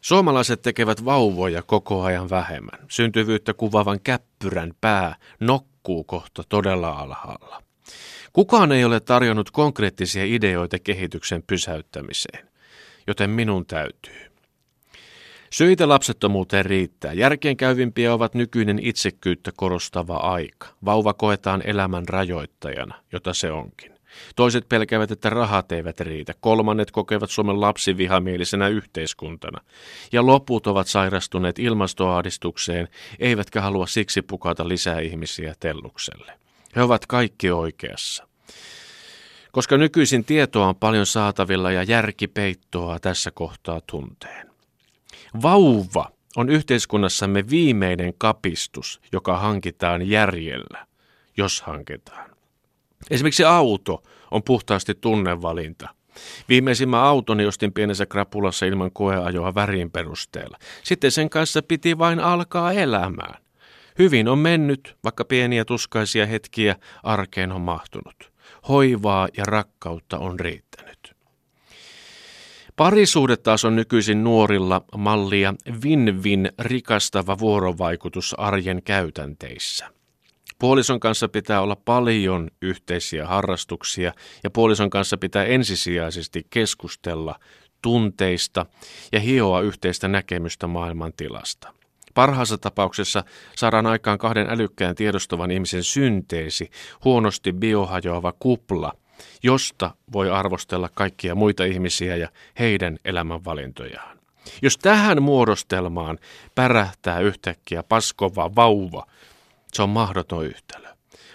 Suomalaiset 0.00 0.62
tekevät 0.62 1.04
vauvoja 1.04 1.62
koko 1.62 2.02
ajan 2.02 2.30
vähemmän. 2.30 2.86
Syntyvyyttä 2.88 3.54
kuvaavan 3.54 4.00
käppyrän 4.00 4.72
pää 4.80 5.16
nokkuu 5.40 6.04
kohta 6.04 6.42
todella 6.48 6.88
alhaalla. 6.88 7.62
Kukaan 8.32 8.72
ei 8.72 8.84
ole 8.84 9.00
tarjonnut 9.00 9.50
konkreettisia 9.50 10.24
ideoita 10.24 10.78
kehityksen 10.78 11.42
pysäyttämiseen, 11.46 12.48
joten 13.06 13.30
minun 13.30 13.66
täytyy. 13.66 14.30
Syitä 15.50 15.88
lapsettomuuteen 15.88 16.66
riittää. 16.66 17.12
Järkeenkäyvimpiä 17.12 18.14
ovat 18.14 18.34
nykyinen 18.34 18.78
itsekyyttä 18.78 19.52
korostava 19.56 20.16
aika. 20.16 20.68
Vauva 20.84 21.14
koetaan 21.14 21.62
elämän 21.64 22.08
rajoittajana, 22.08 22.94
jota 23.12 23.34
se 23.34 23.52
onkin. 23.52 23.99
Toiset 24.36 24.68
pelkäävät, 24.68 25.10
että 25.10 25.30
rahat 25.30 25.72
eivät 25.72 26.00
riitä. 26.00 26.34
Kolmannet 26.40 26.90
kokevat 26.90 27.30
Suomen 27.30 27.60
lapsivihamielisenä 27.60 28.68
yhteiskuntana. 28.68 29.60
Ja 30.12 30.26
loput 30.26 30.66
ovat 30.66 30.86
sairastuneet 30.86 31.58
ilmastoahdistukseen, 31.58 32.88
eivätkä 33.18 33.60
halua 33.60 33.86
siksi 33.86 34.22
pukata 34.22 34.68
lisää 34.68 35.00
ihmisiä 35.00 35.54
tellukselle. 35.60 36.32
He 36.76 36.82
ovat 36.82 37.06
kaikki 37.06 37.50
oikeassa. 37.50 38.26
Koska 39.52 39.76
nykyisin 39.76 40.24
tietoa 40.24 40.66
on 40.68 40.76
paljon 40.76 41.06
saatavilla 41.06 41.72
ja 41.72 41.82
järki 41.82 42.26
peittoa 42.28 42.98
tässä 43.00 43.30
kohtaa 43.30 43.80
tunteen. 43.86 44.50
Vauva 45.42 46.10
on 46.36 46.48
yhteiskunnassamme 46.48 47.50
viimeinen 47.50 48.14
kapistus, 48.18 49.00
joka 49.12 49.38
hankitaan 49.38 50.08
järjellä, 50.08 50.86
jos 51.36 51.62
hankitaan. 51.62 52.29
Esimerkiksi 53.10 53.44
auto 53.44 54.02
on 54.30 54.42
puhtaasti 54.42 54.94
tunnevalinta. 54.94 55.88
Viimeisimmän 56.48 57.00
autoni 57.00 57.46
ostin 57.46 57.72
pienessä 57.72 58.06
krapulassa 58.06 58.66
ilman 58.66 58.90
koeajoa 58.92 59.54
värin 59.54 59.90
perusteella. 59.90 60.58
Sitten 60.82 61.10
sen 61.10 61.30
kanssa 61.30 61.62
piti 61.62 61.98
vain 61.98 62.20
alkaa 62.20 62.72
elämään. 62.72 63.42
Hyvin 63.98 64.28
on 64.28 64.38
mennyt, 64.38 64.96
vaikka 65.04 65.24
pieniä 65.24 65.64
tuskaisia 65.64 66.26
hetkiä 66.26 66.76
arkeen 67.02 67.52
on 67.52 67.60
mahtunut. 67.60 68.32
Hoivaa 68.68 69.28
ja 69.36 69.44
rakkautta 69.44 70.18
on 70.18 70.40
riittänyt. 70.40 71.16
Parisuhde 72.76 73.36
taas 73.36 73.64
on 73.64 73.76
nykyisin 73.76 74.24
nuorilla 74.24 74.84
mallia 74.96 75.54
win-win 75.84 76.52
rikastava 76.58 77.38
vuorovaikutus 77.38 78.34
arjen 78.38 78.82
käytänteissä. 78.82 79.99
Puolison 80.60 81.00
kanssa 81.00 81.28
pitää 81.28 81.60
olla 81.60 81.76
paljon 81.76 82.50
yhteisiä 82.62 83.26
harrastuksia 83.26 84.12
ja 84.44 84.50
puolison 84.50 84.90
kanssa 84.90 85.16
pitää 85.16 85.44
ensisijaisesti 85.44 86.46
keskustella 86.50 87.34
tunteista 87.82 88.66
ja 89.12 89.20
hioa 89.20 89.60
yhteistä 89.60 90.08
näkemystä 90.08 90.66
maailman 90.66 91.12
tilasta. 91.16 91.74
Parhaassa 92.14 92.58
tapauksessa 92.58 93.24
saadaan 93.56 93.86
aikaan 93.86 94.18
kahden 94.18 94.50
älykkään 94.50 94.94
tiedostavan 94.94 95.50
ihmisen 95.50 95.84
synteesi, 95.84 96.70
huonosti 97.04 97.52
biohajoava 97.52 98.32
kupla, 98.38 98.92
josta 99.42 99.90
voi 100.12 100.30
arvostella 100.30 100.88
kaikkia 100.94 101.34
muita 101.34 101.64
ihmisiä 101.64 102.16
ja 102.16 102.28
heidän 102.58 102.98
elämänvalintojaan. 103.04 104.18
Jos 104.62 104.78
tähän 104.78 105.22
muodostelmaan 105.22 106.18
pärähtää 106.54 107.20
yhtäkkiä 107.20 107.82
paskova 107.82 108.54
vauva, 108.56 109.06
se 109.74 109.82
on 109.82 109.90
mahdoton 109.90 110.46
yhtälö. 110.46 110.88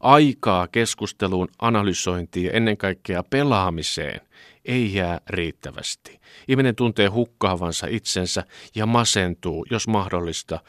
Aikaa 0.00 0.68
keskusteluun, 0.68 1.48
analysointiin 1.58 2.46
ja 2.46 2.52
ennen 2.52 2.76
kaikkea 2.76 3.22
pelaamiseen 3.22 4.20
ei 4.64 4.94
jää 4.94 5.20
riittävästi. 5.28 6.20
Ihminen 6.48 6.76
tuntee 6.76 7.06
hukkaavansa 7.08 7.86
itsensä 7.90 8.44
ja 8.74 8.86
masentuu, 8.86 9.66
jos 9.70 9.88
mahdollista, 9.88 10.60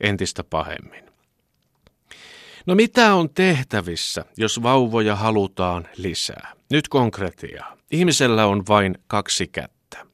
entistä 0.00 0.44
pahemmin. 0.44 1.04
No 2.66 2.74
mitä 2.74 3.14
on 3.14 3.30
tehtävissä, 3.30 4.24
jos 4.36 4.62
vauvoja 4.62 5.16
halutaan 5.16 5.88
lisää? 5.96 6.52
Nyt 6.70 6.88
konkretiaa. 6.88 7.76
Ihmisellä 7.90 8.46
on 8.46 8.62
vain 8.68 8.98
kaksi 9.06 9.46
kättä. 9.46 10.06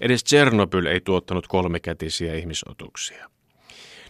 Edes 0.00 0.24
Tsernobyl 0.24 0.86
ei 0.86 1.00
tuottanut 1.00 1.46
kolmikätisiä 1.46 2.34
ihmisotuksia. 2.34 3.30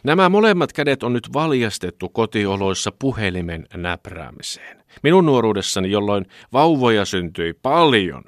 Nämä 0.07 0.29
molemmat 0.29 0.73
kädet 0.73 1.03
on 1.03 1.13
nyt 1.13 1.33
valjastettu 1.33 2.09
kotioloissa 2.09 2.93
puhelimen 2.99 3.67
näpräämiseen. 3.75 4.85
Minun 5.03 5.27
nuoruudessani, 5.27 5.91
jolloin 5.91 6.27
vauvoja 6.53 7.05
syntyi 7.05 7.55
paljon, 7.63 8.25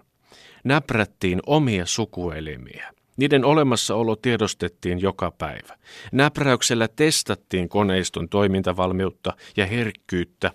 näprättiin 0.64 1.40
omia 1.46 1.86
sukuelimiä. 1.86 2.92
Niiden 3.16 3.44
olemassaolo 3.44 4.16
tiedostettiin 4.16 5.00
joka 5.00 5.30
päivä. 5.30 5.76
Näpräyksellä 6.12 6.88
testattiin 6.96 7.68
koneiston 7.68 8.28
toimintavalmiutta 8.28 9.32
ja 9.56 9.66
herkkyyttä, 9.66 10.50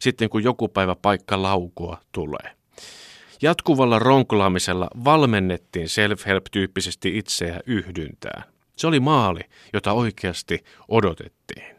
sitten 0.00 0.30
kun 0.30 0.44
joku 0.44 0.68
päivä 0.68 0.94
paikka 0.94 1.42
laukua 1.42 1.98
tulee. 2.12 2.56
Jatkuvalla 3.42 3.98
ronklaamisella 3.98 4.88
valmennettiin 5.04 5.88
self-help-tyyppisesti 5.88 7.18
itseä 7.18 7.60
yhdyntään. 7.66 8.59
Se 8.80 8.86
oli 8.86 9.00
maali, 9.00 9.40
jota 9.72 9.92
oikeasti 9.92 10.64
odotettiin. 10.88 11.76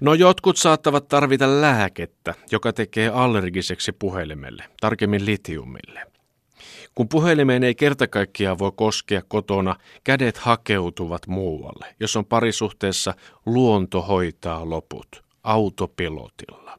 No 0.00 0.14
jotkut 0.14 0.56
saattavat 0.56 1.08
tarvita 1.08 1.60
lääkettä, 1.60 2.34
joka 2.50 2.72
tekee 2.72 3.08
allergiseksi 3.08 3.92
puhelimelle, 3.92 4.64
tarkemmin 4.80 5.26
litiumille. 5.26 6.06
Kun 6.94 7.08
puhelimeen 7.08 7.64
ei 7.64 7.74
kertakaikkiaan 7.74 8.58
voi 8.58 8.72
koskea 8.76 9.22
kotona, 9.28 9.76
kädet 10.04 10.36
hakeutuvat 10.36 11.26
muualle. 11.26 11.94
Jos 12.00 12.16
on 12.16 12.26
parisuhteessa, 12.26 13.14
luonto 13.46 14.02
hoitaa 14.02 14.70
loput 14.70 15.24
autopilotilla. 15.42 16.78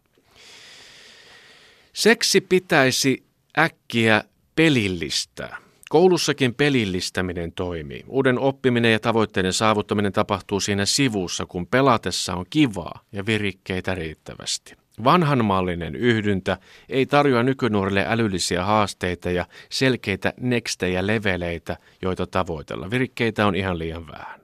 Seksi 1.94 2.42
pitäisi 2.42 3.24
äkkiä 3.58 4.24
pelillistää. 4.56 5.65
Koulussakin 5.90 6.56
pelillistäminen 6.56 7.52
toimii. 7.52 8.04
Uuden 8.08 8.40
oppiminen 8.40 8.92
ja 8.92 9.00
tavoitteiden 9.00 9.54
saavuttaminen 9.54 10.14
tapahtuu 10.14 10.60
siinä 10.60 10.86
sivussa, 10.86 11.46
kun 11.46 11.68
pelatessa 11.68 12.36
on 12.36 12.46
kivaa 12.50 13.00
ja 13.12 13.26
virikkeitä 13.26 13.96
riittävästi. 13.96 14.76
Vanhanmallinen 15.04 15.96
yhdyntä 15.96 16.58
ei 16.90 17.06
tarjoa 17.06 17.44
nykynuorille 17.44 18.06
älyllisiä 18.08 18.64
haasteita 18.64 19.30
ja 19.30 19.46
selkeitä 19.70 20.34
nextejä 20.40 21.08
leveleitä, 21.08 21.78
joita 22.02 22.28
tavoitella. 22.28 22.92
Virikkeitä 22.92 23.48
on 23.48 23.56
ihan 23.56 23.80
liian 23.80 24.08
vähän. 24.08 24.40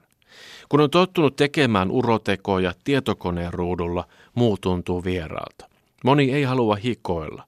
Kun 0.68 0.80
on 0.80 0.90
tottunut 0.90 1.36
tekemään 1.36 1.90
urotekoja 1.90 2.74
tietokoneen 2.84 3.52
ruudulla, 3.52 4.08
muu 4.34 4.58
tuntuu 4.60 5.04
vieraalta. 5.04 5.68
Moni 6.04 6.32
ei 6.32 6.42
halua 6.42 6.76
hikoilla. 6.76 7.46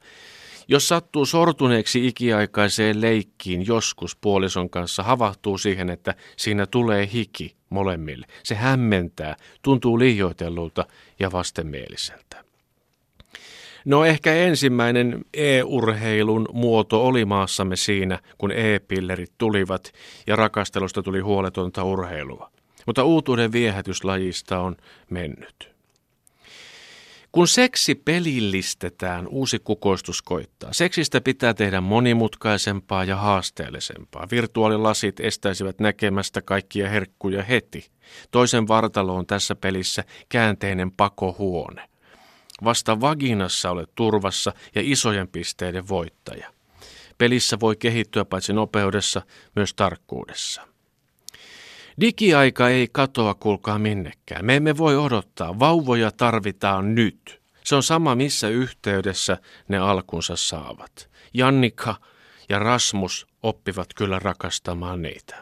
Jos 0.68 0.88
sattuu 0.88 1.26
sortuneeksi 1.26 2.06
ikiaikaiseen 2.06 3.00
leikkiin 3.00 3.66
joskus 3.66 4.16
puolison 4.16 4.70
kanssa, 4.70 5.02
havahtuu 5.02 5.58
siihen, 5.58 5.90
että 5.90 6.14
siinä 6.36 6.66
tulee 6.66 7.08
hiki 7.12 7.56
molemmille. 7.70 8.26
Se 8.42 8.54
hämmentää, 8.54 9.36
tuntuu 9.62 9.98
liioitellulta 9.98 10.86
ja 11.18 11.32
vastenmieliseltä. 11.32 12.44
No 13.84 14.04
ehkä 14.04 14.34
ensimmäinen 14.34 15.24
e-urheilun 15.34 16.48
muoto 16.52 17.06
oli 17.06 17.24
maassamme 17.24 17.76
siinä, 17.76 18.18
kun 18.38 18.52
e-pillerit 18.52 19.32
tulivat 19.38 19.92
ja 20.26 20.36
rakastelusta 20.36 21.02
tuli 21.02 21.20
huoletonta 21.20 21.84
urheilua. 21.84 22.50
Mutta 22.86 23.04
uutuuden 23.04 23.52
viehätyslajista 23.52 24.60
on 24.60 24.76
mennyt. 25.10 25.73
Kun 27.34 27.48
seksi 27.48 27.94
pelillistetään, 27.94 29.28
uusi 29.28 29.58
kukoistus 29.58 30.22
koittaa. 30.22 30.72
Seksistä 30.72 31.20
pitää 31.20 31.54
tehdä 31.54 31.80
monimutkaisempaa 31.80 33.04
ja 33.04 33.16
haasteellisempaa. 33.16 34.26
Virtuaalilasit 34.30 35.20
estäisivät 35.20 35.78
näkemästä 35.78 36.42
kaikkia 36.42 36.88
herkkuja 36.88 37.42
heti. 37.42 37.90
Toisen 38.30 38.68
vartalo 38.68 39.14
on 39.14 39.26
tässä 39.26 39.54
pelissä 39.54 40.04
käänteinen 40.28 40.90
pakohuone. 40.90 41.88
Vasta 42.64 43.00
vaginassa 43.00 43.70
olet 43.70 43.90
turvassa 43.94 44.52
ja 44.74 44.82
isojen 44.84 45.28
pisteiden 45.28 45.88
voittaja. 45.88 46.50
Pelissä 47.18 47.60
voi 47.60 47.76
kehittyä 47.76 48.24
paitsi 48.24 48.52
nopeudessa, 48.52 49.22
myös 49.56 49.74
tarkkuudessa. 49.74 50.73
Digiaika 52.00 52.68
ei 52.68 52.88
katoa, 52.92 53.34
kuulkaa 53.34 53.78
minnekään. 53.78 54.44
Me 54.44 54.56
emme 54.56 54.76
voi 54.76 54.96
odottaa. 54.96 55.58
Vauvoja 55.58 56.10
tarvitaan 56.10 56.94
nyt. 56.94 57.42
Se 57.64 57.74
on 57.74 57.82
sama, 57.82 58.14
missä 58.14 58.48
yhteydessä 58.48 59.38
ne 59.68 59.78
alkunsa 59.78 60.36
saavat. 60.36 61.10
Jannika 61.34 61.94
ja 62.48 62.58
Rasmus 62.58 63.26
oppivat 63.42 63.88
kyllä 63.94 64.18
rakastamaan 64.18 65.02
niitä. 65.02 65.36